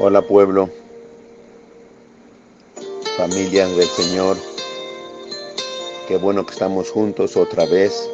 Hola 0.00 0.22
pueblo, 0.22 0.70
familia 3.16 3.66
del 3.66 3.88
Señor, 3.88 4.36
qué 6.06 6.16
bueno 6.18 6.46
que 6.46 6.52
estamos 6.52 6.88
juntos 6.92 7.36
otra 7.36 7.66
vez 7.66 8.08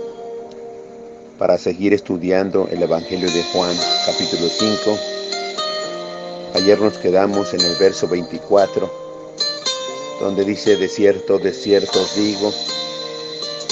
para 1.39 1.59
seguir 1.59 1.93
estudiando 1.93 2.69
el 2.73 2.83
Evangelio 2.83 3.31
de 3.31 3.43
Juan 3.53 3.77
capítulo 4.07 4.49
5. 4.49 4.99
Ayer 6.55 6.81
nos 6.81 6.97
quedamos 6.97 7.53
en 7.53 7.61
el 7.61 7.77
verso 7.77 8.09
24, 8.09 8.91
donde 10.21 10.43
dice, 10.47 10.77
de 10.77 10.89
cierto, 10.89 11.39
de 11.39 11.53
cierto 11.53 12.01
os 12.01 12.17
digo, 12.17 12.51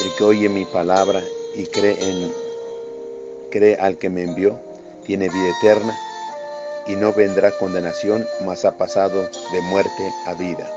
el 0.05 0.15
que 0.19 0.25
oye 0.25 0.51
mi 0.51 0.67
palabra 0.67 1.25
y 1.55 1.65
cree 1.65 1.97
en 1.99 2.31
cree 3.51 3.77
al 3.77 3.97
que 3.97 4.11
me 4.11 4.25
envió, 4.25 4.61
tiene 5.07 5.31
vida 5.31 5.55
eterna 5.63 5.99
y 6.87 6.97
no 6.97 7.13
vendrá 7.13 7.51
condenación, 7.53 8.27
mas 8.45 8.65
ha 8.65 8.73
pasado 8.73 9.23
de 9.53 9.61
muerte 9.63 10.13
a 10.27 10.35
vida. 10.35 10.69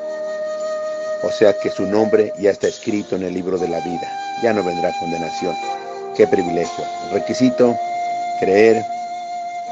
O 1.24 1.32
sea 1.32 1.54
que 1.60 1.70
su 1.70 1.86
nombre 1.88 2.32
ya 2.40 2.52
está 2.52 2.68
escrito 2.68 3.16
en 3.16 3.24
el 3.24 3.34
libro 3.34 3.58
de 3.58 3.68
la 3.68 3.80
vida, 3.80 4.12
ya 4.44 4.54
no 4.54 4.64
vendrá 4.64 4.94
condenación. 5.00 5.56
Qué 6.16 6.28
privilegio. 6.28 6.86
Requisito, 7.12 7.76
creer 8.40 8.84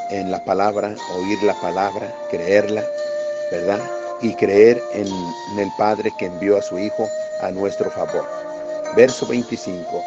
en 0.09 0.31
la 0.31 0.43
palabra, 0.43 0.95
oír 1.15 1.43
la 1.43 1.53
palabra, 1.55 2.13
creerla, 2.29 2.83
¿verdad? 3.51 3.79
Y 4.21 4.33
creer 4.35 4.81
en, 4.93 5.07
el 5.59 5.69
Padre 5.77 6.11
que 6.17 6.25
envió 6.25 6.57
a 6.57 6.61
su 6.61 6.79
Hijo 6.79 7.07
a 7.41 7.51
nuestro 7.51 7.89
favor. 7.91 8.27
Verso 8.95 9.27
25 9.27 10.03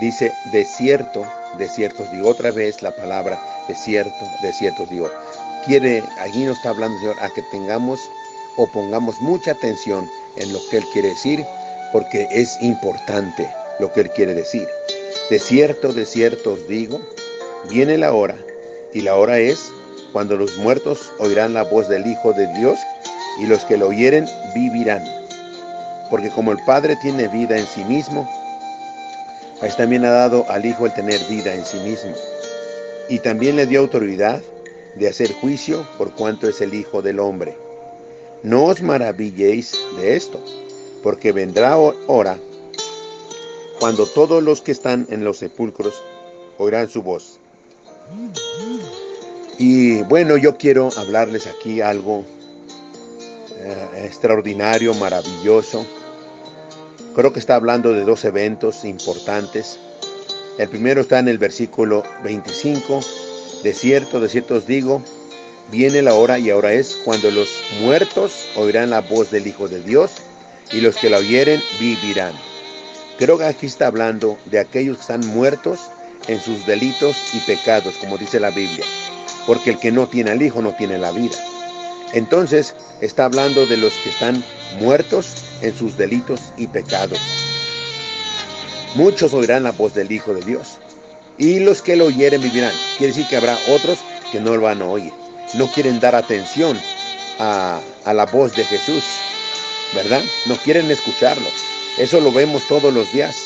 dice, 0.00 0.32
de 0.52 0.64
cierto, 0.64 1.24
de 1.58 1.68
cierto 1.68 2.04
digo 2.12 2.28
otra 2.28 2.50
vez 2.50 2.82
la 2.82 2.90
palabra 2.92 3.38
de 3.68 3.74
cierto, 3.74 4.30
de 4.42 4.52
cierto 4.52 4.86
digo 4.86 5.10
quiere, 5.66 6.02
allí 6.18 6.44
nos 6.44 6.56
está 6.56 6.70
hablando, 6.70 6.98
Señor, 6.98 7.16
a 7.20 7.30
que 7.30 7.42
tengamos 7.50 8.00
o 8.56 8.66
pongamos 8.66 9.20
mucha 9.20 9.52
atención 9.52 10.08
en 10.36 10.52
lo 10.52 10.58
que 10.70 10.78
Él 10.78 10.84
quiere 10.92 11.08
decir, 11.08 11.44
porque 11.92 12.26
es 12.30 12.60
importante 12.60 13.48
lo 13.78 13.92
que 13.92 14.00
Él 14.00 14.10
quiere 14.10 14.34
decir. 14.34 14.66
De 15.30 15.38
cierto, 15.38 15.92
de 15.92 16.04
cierto 16.04 16.54
os 16.54 16.68
digo, 16.68 17.00
viene 17.70 17.96
la 17.98 18.12
hora, 18.12 18.36
y 18.92 19.00
la 19.00 19.16
hora 19.16 19.38
es 19.38 19.70
cuando 20.12 20.36
los 20.36 20.56
muertos 20.58 21.12
oirán 21.18 21.54
la 21.54 21.64
voz 21.64 21.88
del 21.88 22.06
Hijo 22.06 22.32
de 22.32 22.46
Dios, 22.58 22.78
y 23.40 23.46
los 23.46 23.64
que 23.64 23.78
lo 23.78 23.88
oyeren 23.88 24.26
vivirán. 24.54 25.02
Porque 26.10 26.28
como 26.30 26.52
el 26.52 26.58
Padre 26.66 26.96
tiene 27.00 27.28
vida 27.28 27.56
en 27.56 27.66
sí 27.66 27.82
mismo, 27.84 28.28
pues 29.60 29.76
también 29.76 30.04
ha 30.04 30.10
dado 30.10 30.44
al 30.50 30.66
Hijo 30.66 30.86
el 30.86 30.92
tener 30.92 31.18
vida 31.30 31.54
en 31.54 31.64
sí 31.64 31.78
mismo. 31.78 32.12
Y 33.08 33.18
también 33.20 33.56
le 33.56 33.66
dio 33.66 33.80
autoridad 33.80 34.42
de 34.96 35.08
hacer 35.08 35.32
juicio 35.32 35.86
por 35.98 36.12
cuanto 36.12 36.48
es 36.48 36.60
el 36.60 36.74
Hijo 36.74 37.02
del 37.02 37.20
Hombre. 37.20 37.56
No 38.42 38.64
os 38.64 38.82
maravilléis 38.82 39.78
de 39.96 40.16
esto, 40.16 40.42
porque 41.02 41.32
vendrá 41.32 41.76
hora 41.78 42.38
cuando 43.78 44.06
todos 44.06 44.42
los 44.42 44.62
que 44.62 44.72
están 44.72 45.06
en 45.10 45.24
los 45.24 45.38
sepulcros 45.38 46.02
oirán 46.58 46.88
su 46.88 47.02
voz. 47.02 47.38
Y 49.58 50.02
bueno, 50.02 50.36
yo 50.36 50.56
quiero 50.56 50.90
hablarles 50.96 51.46
aquí 51.46 51.80
algo 51.80 52.24
eh, 53.58 54.04
extraordinario, 54.04 54.94
maravilloso. 54.94 55.86
Creo 57.14 57.32
que 57.32 57.38
está 57.38 57.56
hablando 57.56 57.92
de 57.92 58.04
dos 58.04 58.24
eventos 58.24 58.84
importantes. 58.84 59.78
El 60.58 60.68
primero 60.68 61.00
está 61.00 61.18
en 61.18 61.28
el 61.28 61.38
versículo 61.38 62.02
25 62.24 63.00
de 63.62 63.72
cierto, 63.72 64.20
de 64.20 64.28
cierto 64.28 64.56
os 64.56 64.66
digo, 64.66 65.02
viene 65.70 66.02
la 66.02 66.14
hora 66.14 66.38
y 66.38 66.50
ahora 66.50 66.72
es 66.72 66.96
cuando 67.04 67.30
los 67.30 67.48
muertos 67.80 68.46
oirán 68.56 68.90
la 68.90 69.00
voz 69.00 69.30
del 69.30 69.46
Hijo 69.46 69.68
de 69.68 69.80
Dios 69.80 70.10
y 70.72 70.80
los 70.80 70.96
que 70.96 71.08
la 71.08 71.18
oyeren 71.18 71.62
vivirán. 71.78 72.32
Creo 73.18 73.38
que 73.38 73.44
aquí 73.44 73.66
está 73.66 73.86
hablando 73.86 74.36
de 74.46 74.58
aquellos 74.58 74.96
que 74.96 75.02
están 75.02 75.26
muertos 75.28 75.78
en 76.26 76.40
sus 76.40 76.66
delitos 76.66 77.16
y 77.34 77.38
pecados, 77.40 77.94
como 77.98 78.18
dice 78.18 78.40
la 78.40 78.50
Biblia, 78.50 78.84
porque 79.46 79.70
el 79.70 79.78
que 79.78 79.92
no 79.92 80.08
tiene 80.08 80.32
al 80.32 80.42
Hijo 80.42 80.60
no 80.60 80.74
tiene 80.74 80.98
la 80.98 81.12
vida. 81.12 81.36
Entonces 82.14 82.74
está 83.00 83.26
hablando 83.26 83.66
de 83.66 83.76
los 83.76 83.92
que 83.94 84.10
están 84.10 84.44
muertos 84.80 85.34
en 85.60 85.76
sus 85.76 85.96
delitos 85.96 86.40
y 86.56 86.66
pecados. 86.66 87.20
Muchos 88.96 89.32
oirán 89.32 89.62
la 89.62 89.72
voz 89.72 89.94
del 89.94 90.10
Hijo 90.10 90.34
de 90.34 90.42
Dios 90.42 90.78
y 91.38 91.60
los 91.60 91.82
que 91.82 91.96
lo 91.96 92.06
oyeren 92.06 92.42
vivirán. 92.42 92.72
Quiere 92.98 93.12
decir 93.12 93.28
que 93.28 93.36
habrá 93.36 93.58
otros 93.68 93.98
que 94.30 94.40
no 94.40 94.56
lo 94.56 94.62
van 94.62 94.82
a 94.82 94.86
oír. 94.86 95.12
No 95.54 95.70
quieren 95.70 96.00
dar 96.00 96.14
atención 96.14 96.78
a, 97.38 97.80
la 98.06 98.26
voz 98.26 98.54
de 98.54 98.64
Jesús, 98.64 99.04
¿verdad? 99.94 100.22
No 100.46 100.56
quieren 100.56 100.90
escucharlo. 100.90 101.48
Eso 101.98 102.20
lo 102.20 102.32
vemos 102.32 102.62
todos 102.68 102.92
los 102.92 103.12
días. 103.12 103.36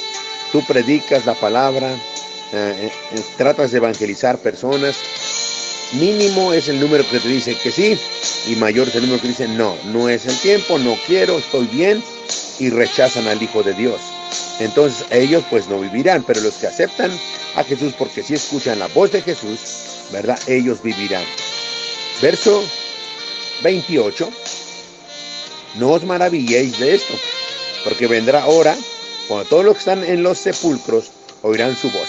Tú 0.52 0.64
predicas 0.64 1.26
la 1.26 1.34
palabra, 1.34 1.90
eh, 2.52 2.90
eh, 3.12 3.20
tratas 3.36 3.72
de 3.72 3.78
evangelizar 3.78 4.38
personas. 4.38 4.96
Mínimo 5.92 6.52
es 6.52 6.68
el 6.68 6.80
número 6.80 7.08
que 7.08 7.20
te 7.20 7.28
dice 7.28 7.56
que 7.56 7.70
sí 7.70 7.98
y 8.46 8.56
mayor 8.56 8.88
es 8.88 8.94
el 8.96 9.02
número 9.02 9.20
que 9.20 9.28
dice 9.28 9.48
no, 9.48 9.76
no 9.84 10.08
es 10.08 10.26
el 10.26 10.36
tiempo, 10.38 10.78
no 10.78 10.96
quiero, 11.06 11.38
estoy 11.38 11.66
bien 11.66 12.02
y 12.58 12.70
rechazan 12.70 13.26
al 13.26 13.42
Hijo 13.42 13.62
de 13.62 13.74
Dios. 13.74 14.00
Entonces 14.58 15.06
ellos 15.10 15.44
pues 15.50 15.68
no 15.68 15.80
vivirán, 15.80 16.22
pero 16.22 16.40
los 16.40 16.54
que 16.54 16.66
aceptan 16.66 17.10
a 17.56 17.64
Jesús, 17.64 17.94
porque 17.98 18.22
si 18.22 18.34
escuchan 18.34 18.78
la 18.78 18.88
voz 18.88 19.12
de 19.12 19.22
Jesús, 19.22 19.60
¿verdad? 20.12 20.38
Ellos 20.46 20.82
vivirán. 20.82 21.24
Verso 22.22 22.64
28. 23.62 24.30
No 25.76 25.92
os 25.92 26.04
maravilléis 26.04 26.78
de 26.78 26.94
esto, 26.94 27.14
porque 27.84 28.06
vendrá 28.06 28.46
hora 28.46 28.74
cuando 29.28 29.46
todos 29.48 29.64
los 29.64 29.74
que 29.74 29.80
están 29.80 30.04
en 30.04 30.22
los 30.22 30.38
sepulcros 30.38 31.10
oirán 31.42 31.76
su 31.76 31.90
voz 31.90 32.08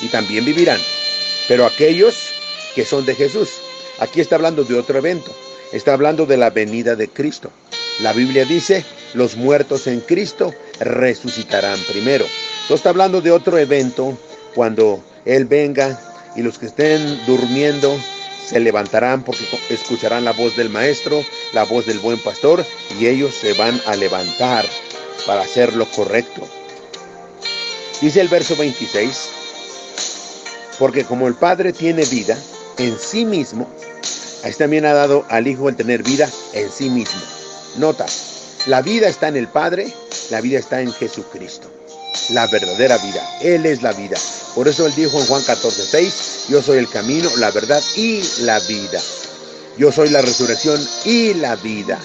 y 0.00 0.08
también 0.08 0.44
vivirán. 0.44 0.80
Pero 1.46 1.66
aquellos 1.66 2.14
que 2.74 2.86
son 2.86 3.04
de 3.04 3.14
Jesús, 3.14 3.50
aquí 3.98 4.20
está 4.20 4.36
hablando 4.36 4.64
de 4.64 4.78
otro 4.78 4.96
evento, 4.96 5.34
está 5.72 5.92
hablando 5.92 6.24
de 6.24 6.38
la 6.38 6.48
venida 6.48 6.96
de 6.96 7.08
Cristo. 7.08 7.50
La 8.00 8.14
Biblia 8.14 8.46
dice, 8.46 8.84
los 9.12 9.36
muertos 9.36 9.86
en 9.86 10.00
Cristo 10.00 10.54
resucitarán 10.80 11.78
primero. 11.88 12.24
Esto 12.62 12.74
está 12.74 12.90
hablando 12.90 13.20
de 13.20 13.30
otro 13.30 13.58
evento 13.58 14.18
cuando 14.54 15.02
Él 15.24 15.44
venga 15.44 15.98
y 16.36 16.42
los 16.42 16.58
que 16.58 16.66
estén 16.66 17.24
durmiendo 17.26 17.96
se 18.46 18.58
levantarán 18.58 19.22
porque 19.22 19.44
escucharán 19.68 20.24
la 20.24 20.32
voz 20.32 20.56
del 20.56 20.70
Maestro, 20.70 21.24
la 21.52 21.64
voz 21.64 21.86
del 21.86 22.00
buen 22.00 22.18
pastor 22.18 22.64
y 22.98 23.06
ellos 23.06 23.34
se 23.34 23.52
van 23.54 23.80
a 23.86 23.94
levantar 23.94 24.64
para 25.26 25.42
hacer 25.42 25.74
lo 25.74 25.86
correcto. 25.90 26.48
Dice 28.00 28.20
el 28.20 28.28
verso 28.28 28.56
26, 28.56 29.28
porque 30.78 31.04
como 31.04 31.28
el 31.28 31.34
Padre 31.34 31.72
tiene 31.72 32.04
vida 32.06 32.36
en 32.78 32.98
sí 32.98 33.24
mismo, 33.26 33.68
ahí 34.42 34.52
también 34.54 34.86
ha 34.86 34.94
dado 34.94 35.26
al 35.28 35.46
Hijo 35.46 35.68
el 35.68 35.76
tener 35.76 36.02
vida 36.02 36.28
en 36.54 36.70
sí 36.70 36.88
mismo. 36.88 37.20
Nota, 37.76 38.06
la 38.66 38.80
vida 38.80 39.08
está 39.08 39.28
en 39.28 39.36
el 39.36 39.48
Padre, 39.48 39.92
la 40.30 40.40
vida 40.40 40.58
está 40.58 40.80
en 40.80 40.92
Jesucristo 40.92 41.70
la 42.30 42.46
verdadera 42.46 42.98
vida. 42.98 43.38
Él 43.40 43.66
es 43.66 43.82
la 43.82 43.92
vida. 43.92 44.16
Por 44.54 44.68
eso 44.68 44.86
él 44.86 44.94
dijo 44.94 45.18
en 45.20 45.26
Juan 45.26 45.42
14, 45.42 45.82
6, 45.86 46.46
yo 46.48 46.62
soy 46.62 46.78
el 46.78 46.88
camino, 46.88 47.30
la 47.36 47.50
verdad 47.50 47.82
y 47.96 48.22
la 48.40 48.58
vida. 48.60 49.00
Yo 49.78 49.92
soy 49.92 50.10
la 50.10 50.20
resurrección 50.20 50.80
y 51.04 51.34
la 51.34 51.56
vida. 51.56 51.98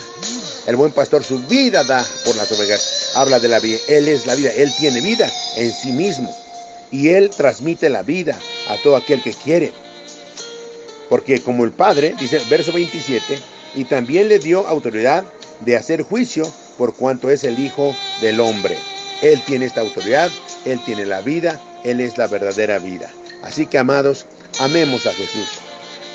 El 0.67 0.75
buen 0.75 0.91
pastor 0.91 1.23
su 1.23 1.39
vida 1.39 1.83
da 1.83 2.05
por 2.23 2.35
las 2.35 2.51
ovejas. 2.51 3.11
Habla 3.15 3.39
de 3.39 3.47
la 3.47 3.59
vida. 3.59 3.77
Él 3.87 4.07
es 4.07 4.25
la 4.25 4.35
vida. 4.35 4.51
Él 4.51 4.71
tiene 4.77 5.01
vida 5.01 5.31
en 5.57 5.71
sí 5.73 5.91
mismo. 5.91 6.35
Y 6.91 7.09
él 7.09 7.29
transmite 7.29 7.89
la 7.89 8.03
vida 8.03 8.37
a 8.69 8.77
todo 8.81 8.95
aquel 8.95 9.21
que 9.21 9.33
quiere. 9.33 9.73
Porque 11.09 11.41
como 11.41 11.65
el 11.65 11.71
Padre, 11.71 12.15
dice 12.19 12.41
verso 12.49 12.71
27, 12.71 13.39
y 13.75 13.85
también 13.85 14.27
le 14.27 14.39
dio 14.39 14.65
autoridad 14.67 15.23
de 15.61 15.75
hacer 15.75 16.03
juicio 16.03 16.51
por 16.77 16.95
cuanto 16.95 17.29
es 17.29 17.43
el 17.43 17.59
Hijo 17.59 17.95
del 18.21 18.39
Hombre. 18.39 18.77
Él 19.21 19.41
tiene 19.45 19.65
esta 19.65 19.81
autoridad, 19.81 20.29
Él 20.65 20.79
tiene 20.85 21.05
la 21.05 21.21
vida, 21.21 21.61
Él 21.83 22.01
es 22.01 22.17
la 22.17 22.27
verdadera 22.27 22.79
vida. 22.79 23.11
Así 23.43 23.65
que, 23.65 23.77
amados, 23.77 24.25
amemos 24.59 25.05
a 25.05 25.13
Jesús, 25.13 25.47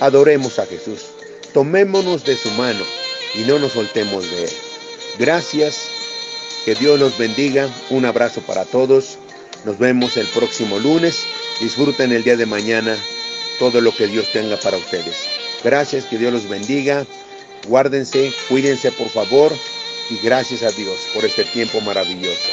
adoremos 0.00 0.58
a 0.58 0.66
Jesús, 0.66 1.06
tomémonos 1.54 2.24
de 2.24 2.36
su 2.36 2.50
mano 2.52 2.84
y 3.34 3.40
no 3.40 3.58
nos 3.58 3.72
soltemos 3.72 4.30
de 4.30 4.44
Él. 4.44 4.50
Gracias, 5.18 5.88
que 6.64 6.74
Dios 6.74 6.98
los 6.98 7.16
bendiga, 7.16 7.68
un 7.88 8.04
abrazo 8.04 8.42
para 8.42 8.64
todos, 8.64 9.18
nos 9.64 9.78
vemos 9.78 10.16
el 10.16 10.26
próximo 10.28 10.78
lunes, 10.78 11.24
disfruten 11.60 12.12
el 12.12 12.22
día 12.22 12.36
de 12.36 12.46
mañana 12.46 12.96
todo 13.58 13.80
lo 13.80 13.94
que 13.94 14.06
Dios 14.06 14.30
tenga 14.32 14.56
para 14.58 14.76
ustedes. 14.76 15.16
Gracias, 15.62 16.04
que 16.04 16.18
Dios 16.18 16.32
los 16.32 16.48
bendiga, 16.48 17.06
guárdense, 17.66 18.32
cuídense 18.48 18.90
por 18.92 19.08
favor 19.08 19.52
y 20.10 20.18
gracias 20.18 20.62
a 20.62 20.70
Dios 20.72 21.08
por 21.14 21.24
este 21.24 21.44
tiempo 21.44 21.80
maravilloso. 21.80 22.50